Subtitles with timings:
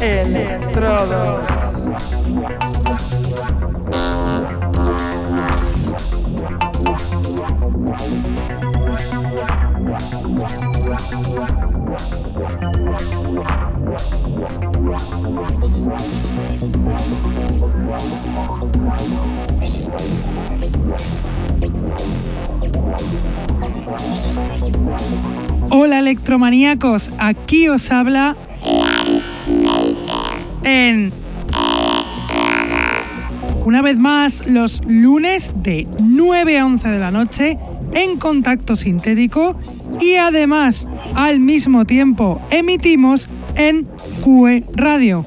[0.00, 1.48] Electrodos.
[26.08, 28.34] Electromaníacos, aquí os habla
[30.62, 31.12] en
[33.66, 37.58] una vez más los lunes de 9 a 11 de la noche
[37.92, 39.60] en contacto sintético
[40.00, 43.86] y además al mismo tiempo emitimos en
[44.24, 45.26] QE Radio.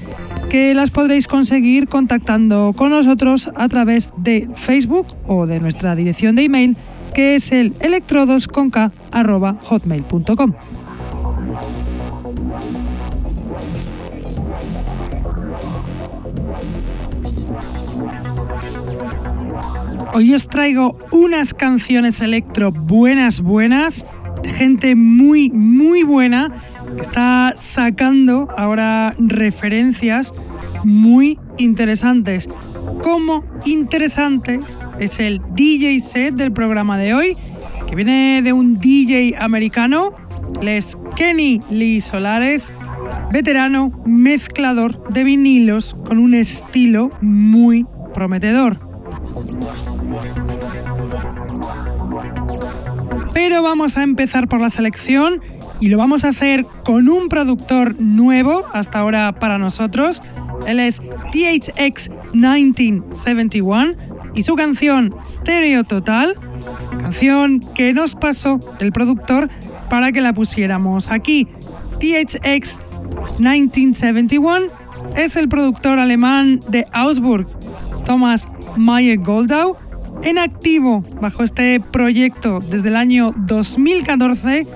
[0.51, 6.35] que las podréis conseguir contactando con nosotros a través de Facebook o de nuestra dirección
[6.35, 6.75] de email
[7.13, 10.53] que es el electrodosconk.hotmail.com.
[20.13, 24.05] Hoy os traigo unas canciones electro buenas, buenas,
[24.43, 26.51] gente muy, muy buena
[26.99, 30.33] está sacando ahora referencias
[30.83, 32.49] muy interesantes.
[33.03, 34.59] Como interesante
[34.99, 37.37] es el DJ set del programa de hoy,
[37.87, 40.13] que viene de un DJ americano,
[40.61, 42.73] les Kenny Lee Solares,
[43.31, 48.77] veterano mezclador de vinilos con un estilo muy prometedor.
[53.33, 55.41] Pero vamos a empezar por la selección
[55.81, 60.21] y lo vamos a hacer con un productor nuevo hasta ahora para nosotros.
[60.67, 63.95] Él es THX 1971
[64.35, 66.35] y su canción Stereo Total,
[66.99, 69.49] canción que nos pasó el productor
[69.89, 71.47] para que la pusiéramos aquí.
[71.99, 72.79] THX
[73.39, 74.67] 1971
[75.15, 77.47] es el productor alemán de Augsburg,
[78.05, 79.75] Thomas Mayer Goldau,
[80.21, 84.67] en activo bajo este proyecto desde el año 2014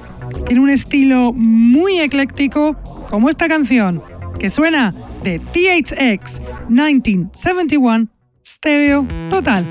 [0.45, 2.75] tiene un estilo muy ecléctico
[3.09, 4.01] como esta canción
[4.39, 8.07] que suena de THX 1971
[8.45, 9.65] Stereo Total.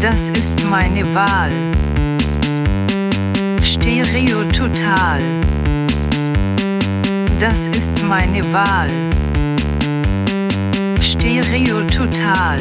[0.00, 1.52] Das ist meine Wahl.
[3.62, 5.20] Stereo total.
[7.40, 8.88] Das ist meine Wahl.
[11.00, 12.58] Stereo total.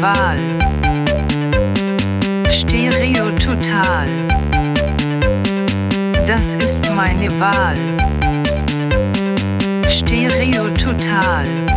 [0.00, 0.38] Wahl.
[2.50, 4.06] Stereo total.
[6.26, 7.74] Das ist meine Wahl.
[9.88, 11.67] Stereo total.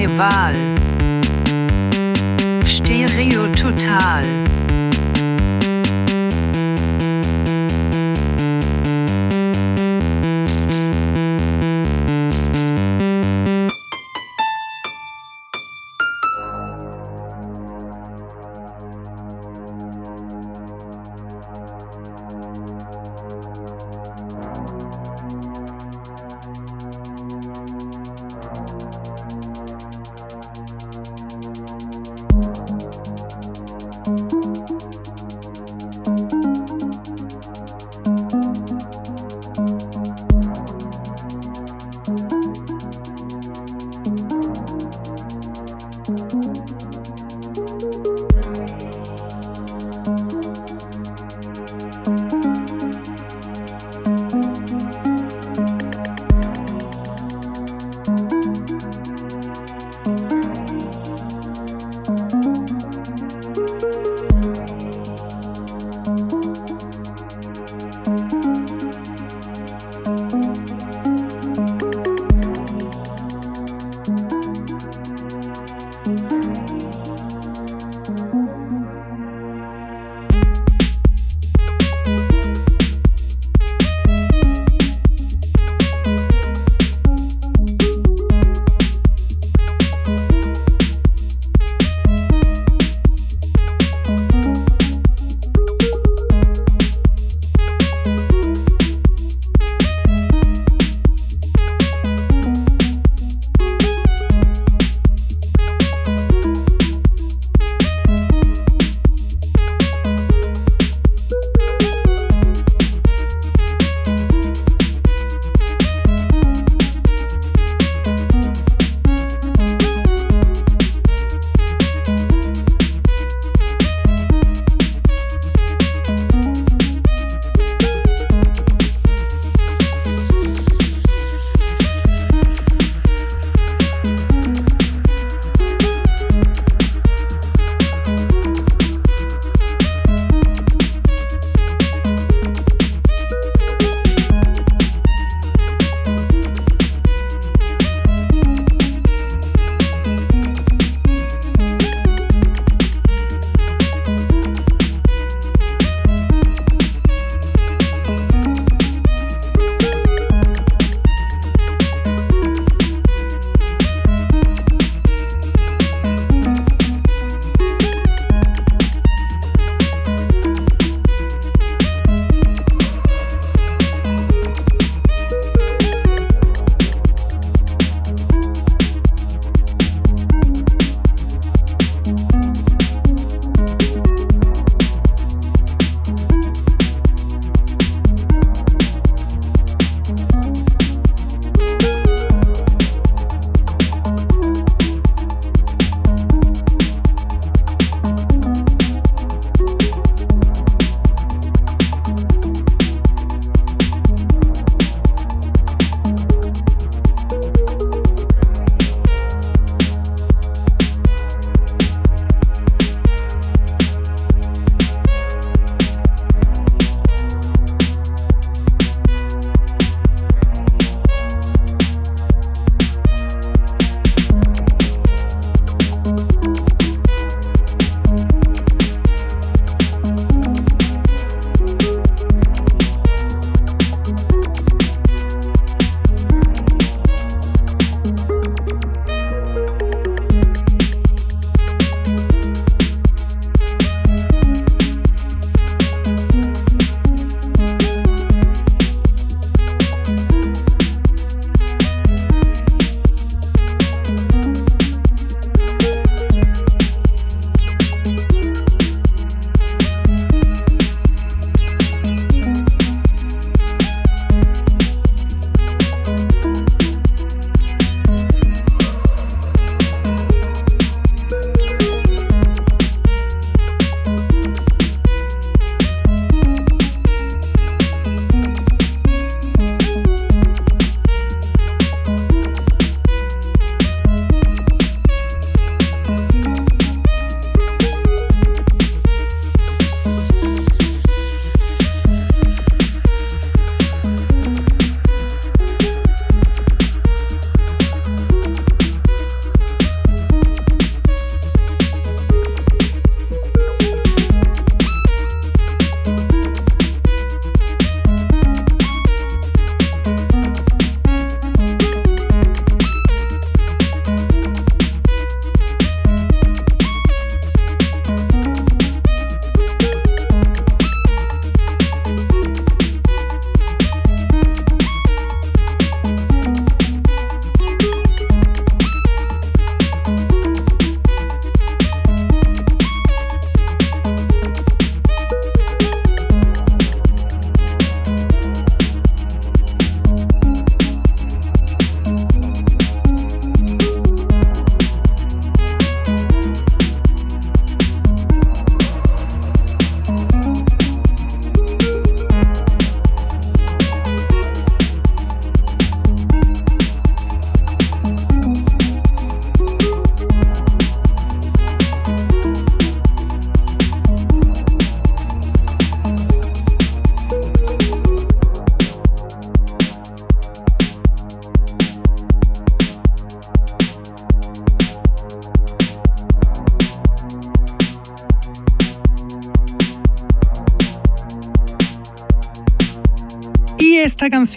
[0.00, 0.67] Ist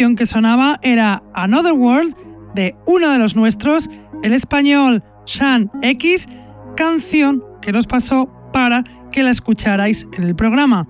[0.01, 2.15] que sonaba era Another World
[2.55, 3.87] de uno de los nuestros,
[4.23, 6.27] el español Sean X,
[6.75, 10.87] canción que nos pasó para que la escucharais en el programa.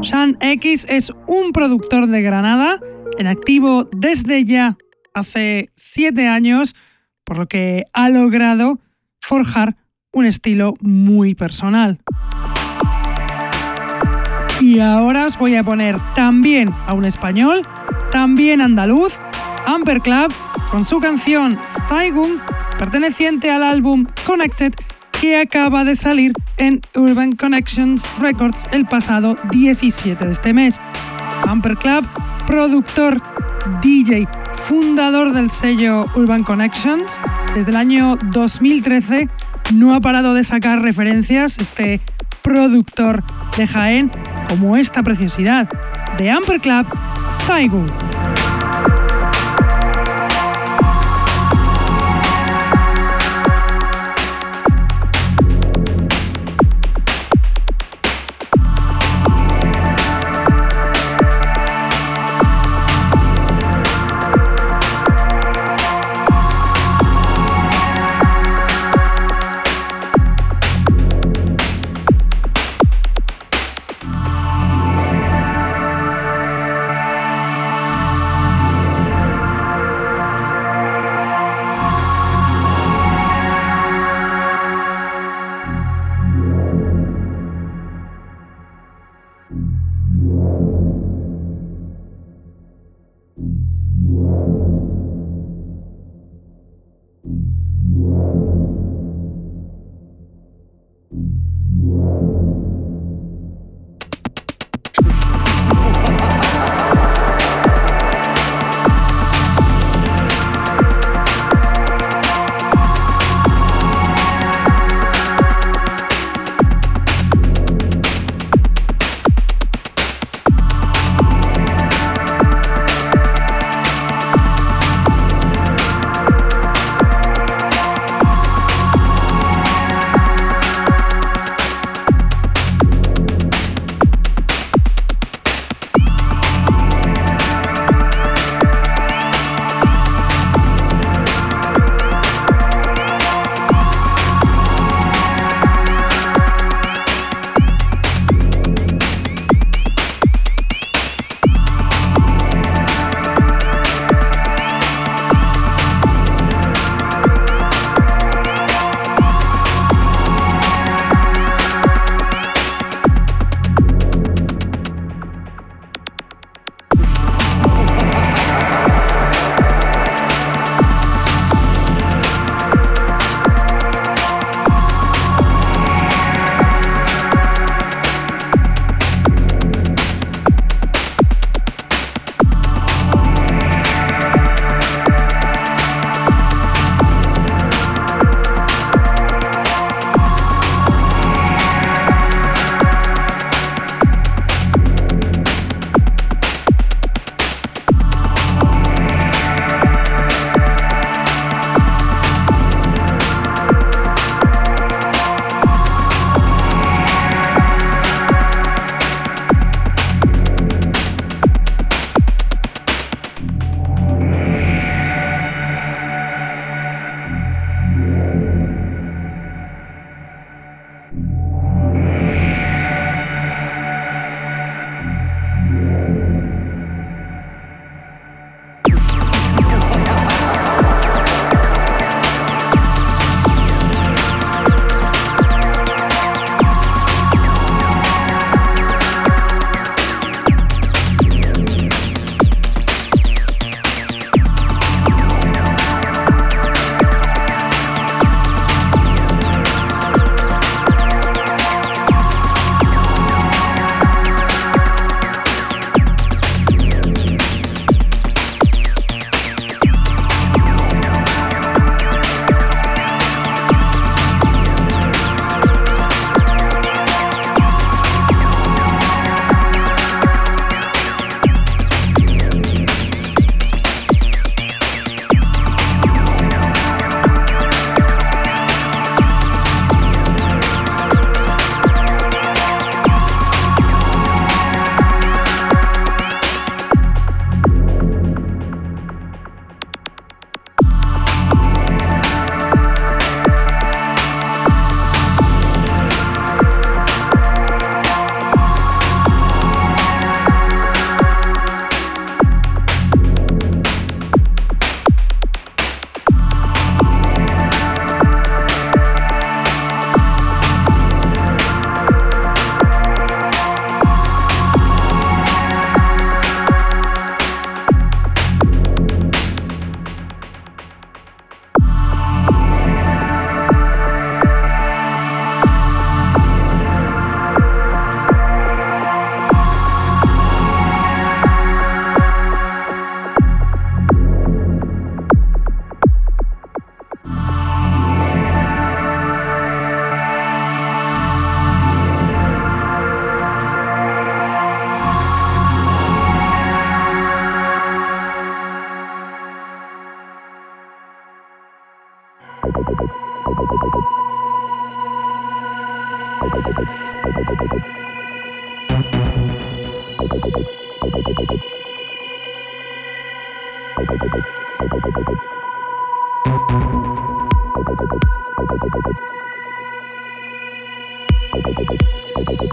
[0.00, 2.80] Sean X es un productor de Granada,
[3.18, 4.78] en activo desde ya
[5.12, 6.74] hace siete años,
[7.24, 8.80] por lo que ha logrado
[9.20, 9.76] forjar
[10.12, 11.98] un estilo muy personal.
[14.60, 17.62] Y ahora os voy a poner también a un español,
[18.10, 19.18] también andaluz,
[19.66, 20.32] Amper Club,
[20.70, 22.38] con su canción Steigung,
[22.78, 24.72] perteneciente al álbum Connected,
[25.20, 30.80] que acaba de salir en Urban Connections Records el pasado 17 de este mes.
[31.46, 32.06] Amper Club,
[32.46, 33.20] productor,
[33.82, 37.20] DJ, fundador del sello Urban Connections,
[37.54, 39.28] desde el año 2013
[39.74, 42.00] no ha parado de sacar referencias este
[42.42, 43.22] productor
[43.56, 44.10] de Jaén
[44.48, 45.68] como esta preciosidad
[46.16, 46.86] de Amper Club
[47.28, 47.84] Steigl.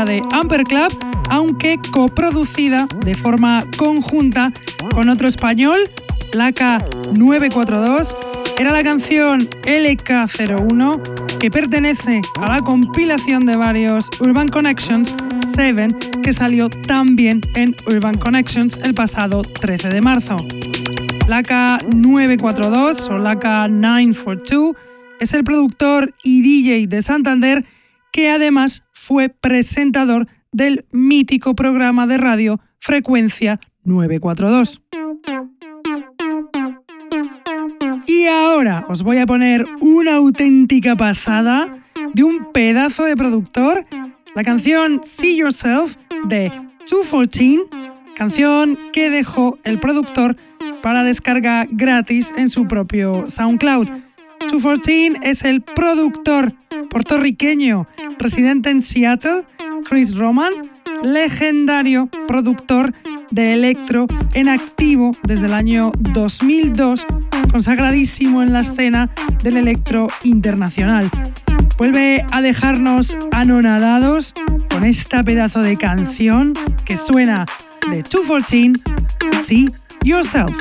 [0.02, 0.92] de Amper Club,
[1.30, 4.52] aunque coproducida de forma conjunta
[4.92, 5.78] con otro español,
[6.32, 6.78] Laca
[7.16, 8.16] 942.
[8.58, 15.14] Era la canción LK01 que pertenece a la compilación de varios Urban Connections
[15.54, 15.88] 7
[16.22, 20.36] que salió también en Urban Connections el pasado 13 de marzo.
[21.28, 24.76] Laca 942 o Laca 942
[25.20, 27.64] es el productor y DJ de Santander
[28.14, 34.82] que además fue presentador del mítico programa de radio Frecuencia 942.
[38.06, 43.84] Y ahora os voy a poner una auténtica pasada de un pedazo de productor,
[44.34, 46.50] la canción See Yourself de
[46.88, 47.60] 214,
[48.14, 50.36] canción que dejó el productor
[50.82, 54.03] para descarga gratis en su propio SoundCloud.
[54.40, 56.54] 214 es el productor
[56.90, 57.86] puertorriqueño
[58.18, 59.44] residente en Seattle,
[59.88, 60.52] Chris Roman,
[61.02, 62.94] legendario productor
[63.30, 67.06] de electro en activo desde el año 2002,
[67.50, 69.10] consagradísimo en la escena
[69.42, 71.10] del electro internacional.
[71.76, 74.32] Vuelve a dejarnos anonadados
[74.70, 77.46] con esta pedazo de canción que suena
[77.90, 78.72] de 214,
[79.42, 79.68] See
[80.04, 80.56] Yourself.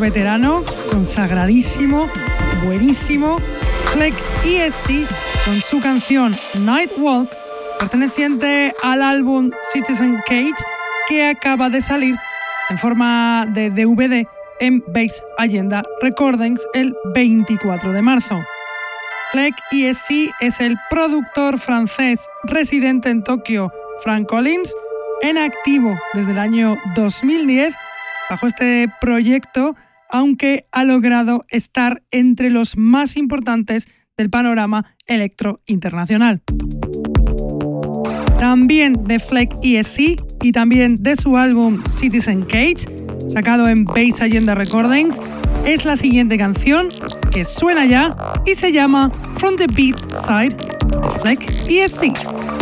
[0.00, 2.08] Veterano, consagradísimo,
[2.64, 3.36] buenísimo,
[3.92, 5.06] Fleck ESC,
[5.44, 7.30] con su canción Night Walk,
[7.78, 10.54] perteneciente al álbum Citizen Cage,
[11.08, 12.16] que acaba de salir
[12.70, 14.26] en forma de DVD
[14.60, 18.40] en Base Agenda Recordings el 24 de marzo.
[19.32, 23.72] Fleck ESC es el productor francés residente en Tokio,
[24.02, 24.74] Frank Collins,
[25.22, 27.74] en activo desde el año 2010
[28.30, 29.74] bajo este proyecto,
[30.10, 36.42] aunque ha logrado estar entre los más importantes del panorama electro internacional.
[38.38, 42.86] También de Fleck ESC y también de su álbum Citizen Cage,
[43.28, 45.20] sacado en Base Agenda Recordings,
[45.64, 46.88] es la siguiente canción
[47.30, 52.59] que suena ya y se llama From the Beat Side de Fleck ESC.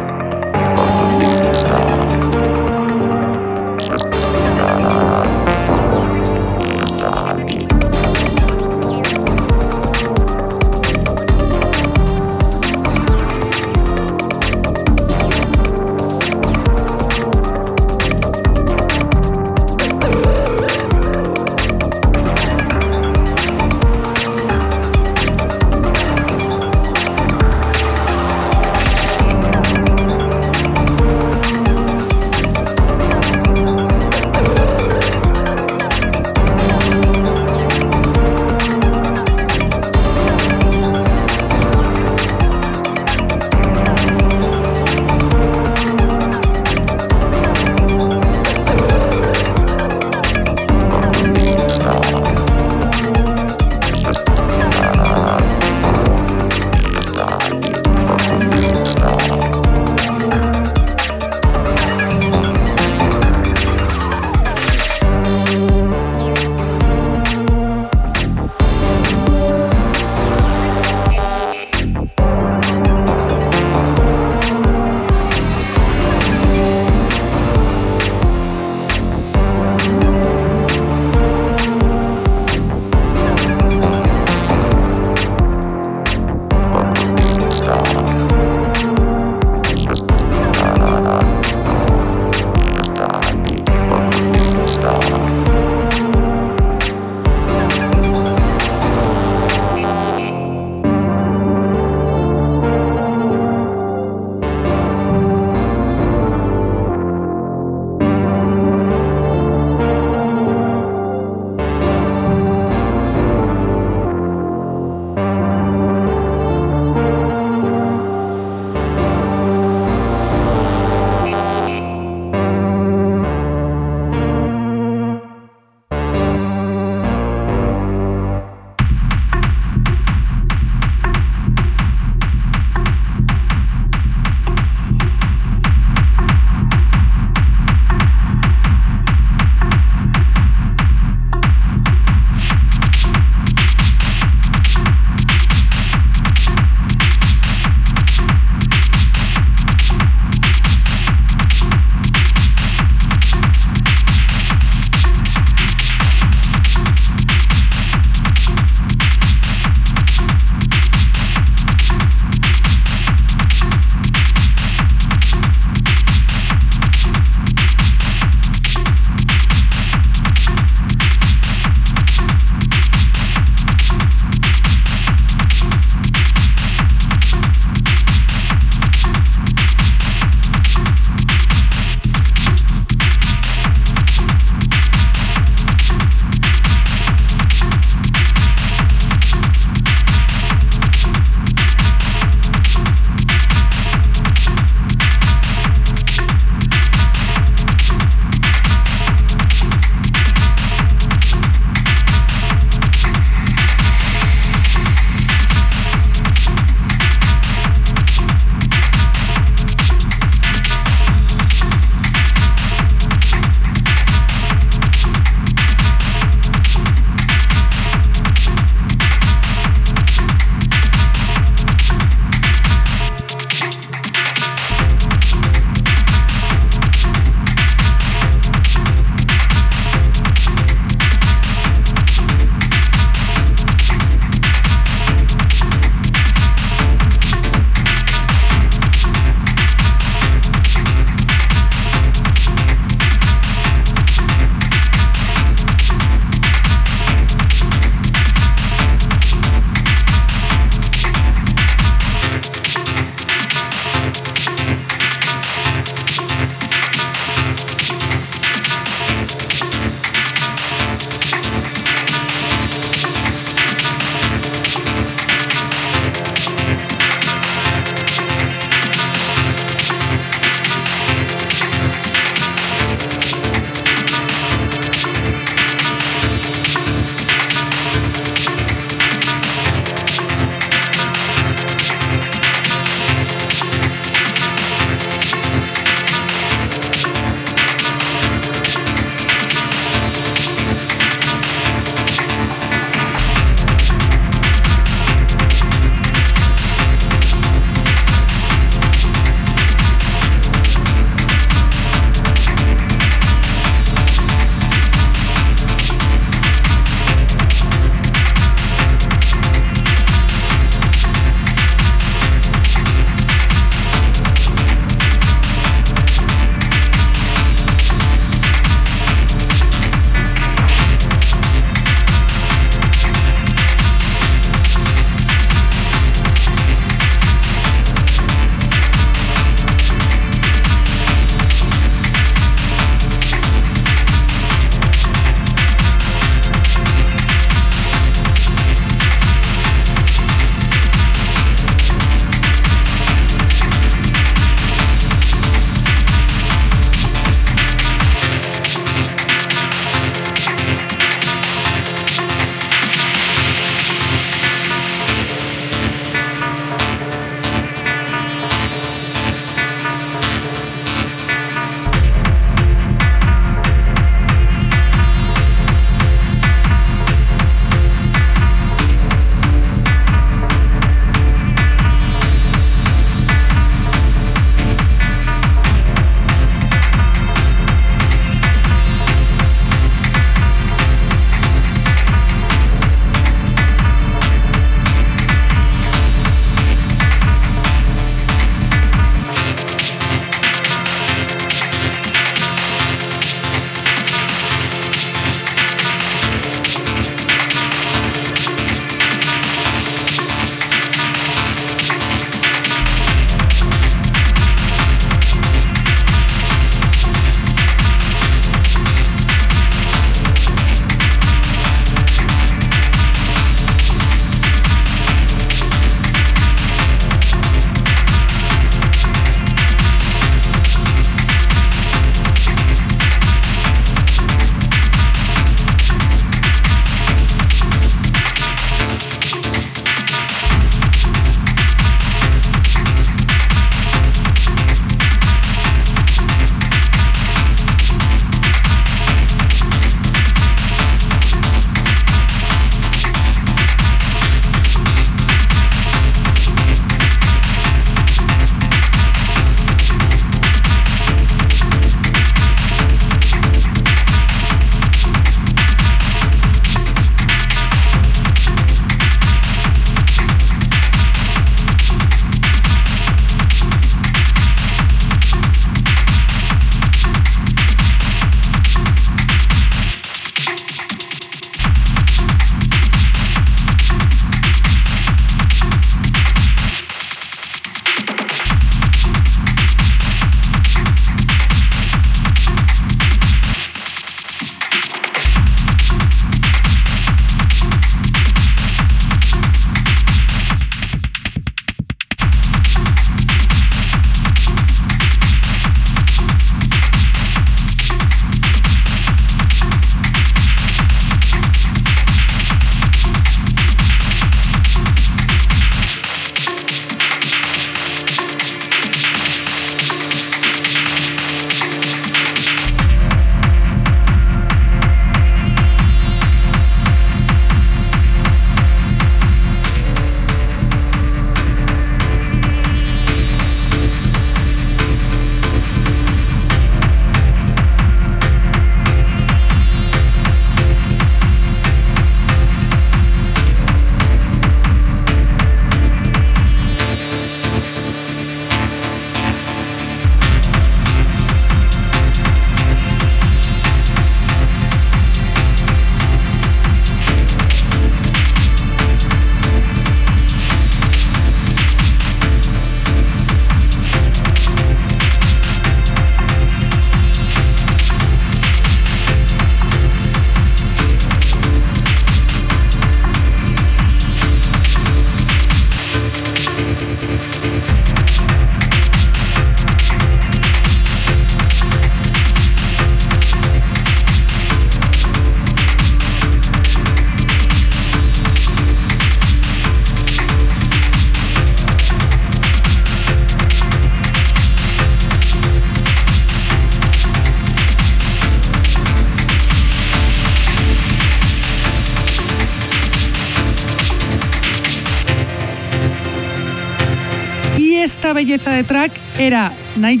[599.28, 600.00] Era Night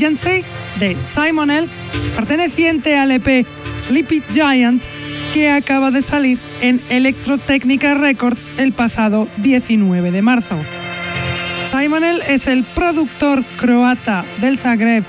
[0.80, 1.68] de Simon L,
[2.16, 4.82] perteneciente al EP Sleepy Giant,
[5.34, 10.56] que acaba de salir en Electrotechnica Records el pasado 19 de marzo.
[11.70, 15.04] Simon L es el productor croata del Zagreb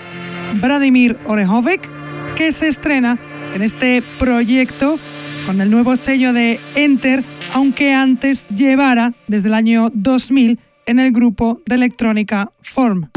[0.56, 1.90] Vladimir Orehovic,
[2.36, 3.18] que se estrena
[3.54, 5.00] en este proyecto
[5.46, 11.14] con el nuevo sello de Enter, aunque antes llevara desde el año 2000 en el
[11.14, 13.10] grupo de electrónica Form.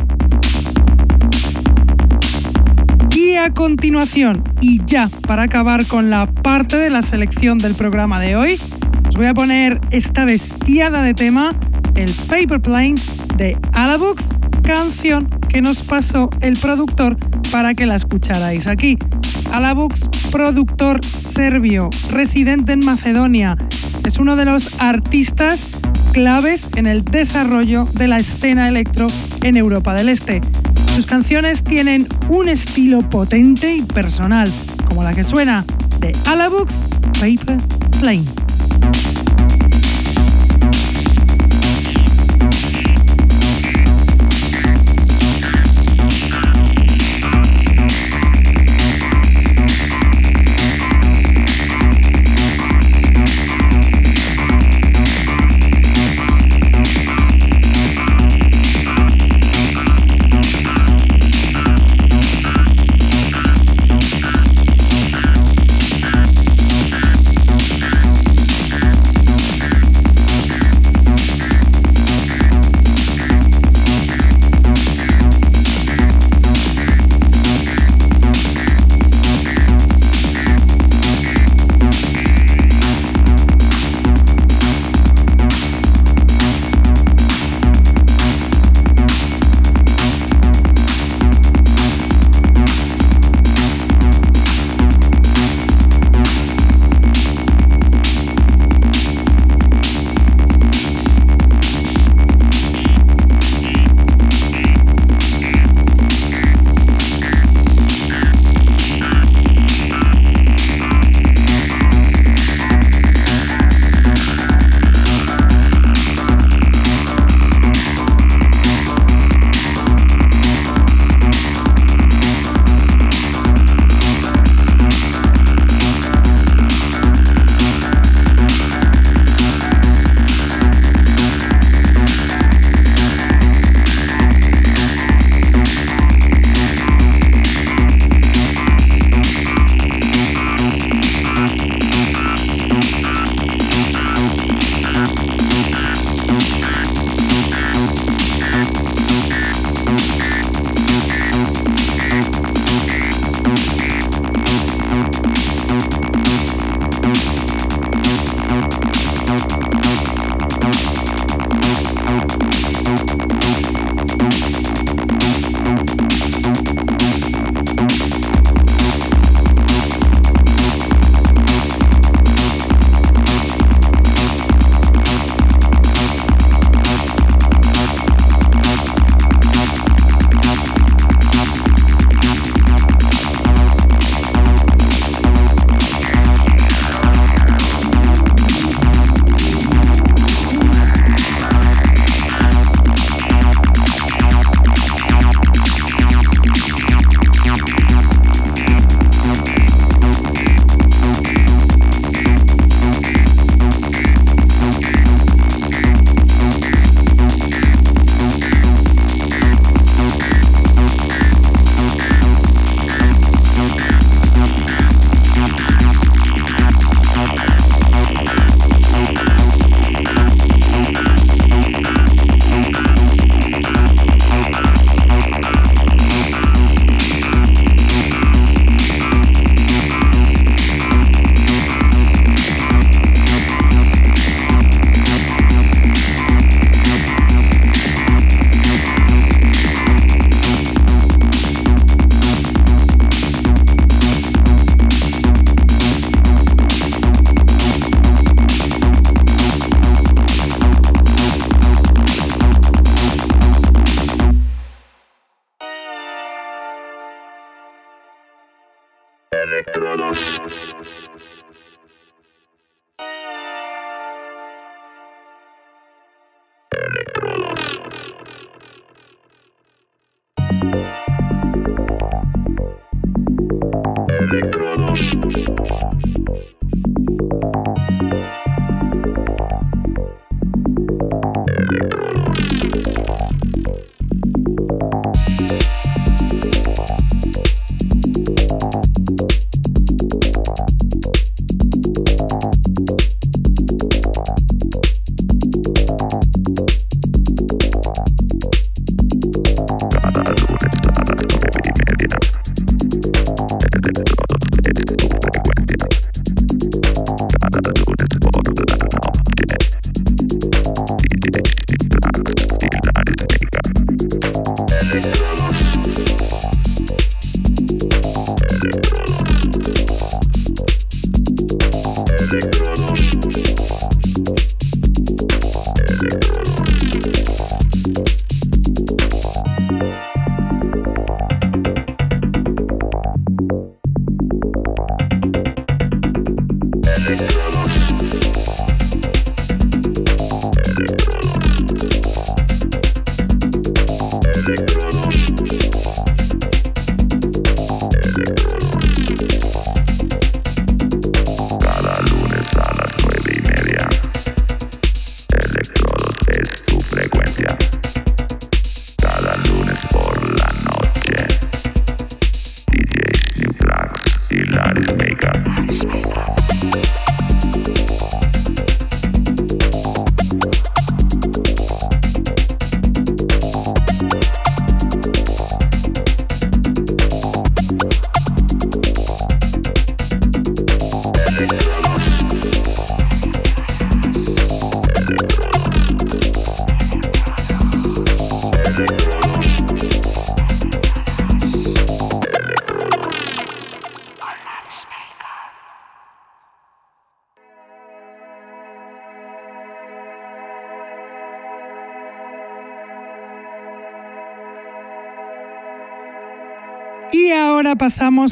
[3.32, 8.20] Y a continuación, y ya para acabar con la parte de la selección del programa
[8.20, 8.60] de hoy,
[9.08, 11.48] os voy a poner esta bestiada de tema,
[11.94, 12.96] el Paper Plane
[13.38, 14.28] de Alabux,
[14.62, 17.16] canción que nos pasó el productor
[17.50, 18.98] para que la escucharais aquí.
[19.50, 23.56] Alabux, productor serbio, residente en Macedonia,
[24.06, 25.66] es uno de los artistas
[26.12, 29.06] claves en el desarrollo de la escena electro
[29.42, 30.42] en Europa del Este.
[30.94, 34.52] Sus canciones tienen un estilo potente y personal,
[34.88, 35.64] como la que suena
[36.00, 36.82] de Alabux
[37.18, 37.56] Paper
[38.00, 38.24] Plane.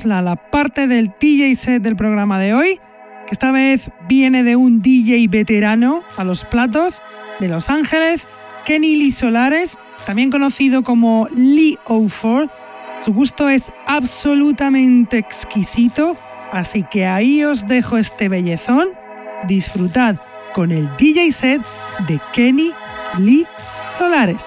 [0.05, 2.81] La parte del DJ set del programa de hoy,
[3.27, 7.03] que esta vez viene de un DJ veterano a los platos
[7.41, 8.29] de Los Ángeles,
[8.65, 12.51] Kenny Lee Solares, también conocido como Lee O'Ford.
[13.01, 16.17] Su gusto es absolutamente exquisito,
[16.53, 18.91] así que ahí os dejo este bellezón.
[19.49, 20.17] Disfrutad
[20.55, 21.63] con el DJ set
[22.07, 22.71] de Kenny
[23.19, 23.45] Lee
[23.85, 24.45] Solares.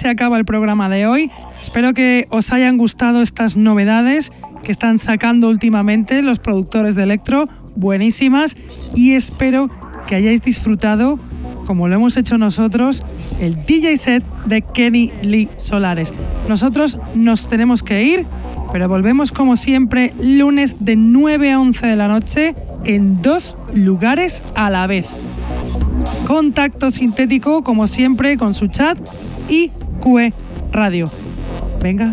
[0.00, 1.30] Se acaba el programa de hoy.
[1.60, 4.32] Espero que os hayan gustado estas novedades
[4.62, 8.56] que están sacando últimamente los productores de electro, buenísimas,
[8.94, 9.68] y espero
[10.06, 11.18] que hayáis disfrutado,
[11.66, 13.02] como lo hemos hecho nosotros,
[13.42, 16.14] el DJ set de Kenny Lee Solares.
[16.48, 18.24] Nosotros nos tenemos que ir,
[18.72, 22.54] pero volvemos como siempre lunes de 9 a 11 de la noche
[22.84, 25.10] en dos lugares a la vez.
[26.26, 28.98] Contacto sintético, como siempre, con su chat
[29.50, 29.70] y
[30.00, 30.32] QE
[30.72, 31.06] Radio.
[31.80, 32.06] Venga,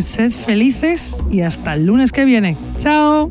[0.00, 2.56] sed felices y hasta el lunes que viene.
[2.78, 3.30] ¡Chao!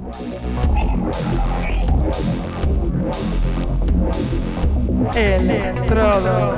[5.16, 6.58] Electrodos.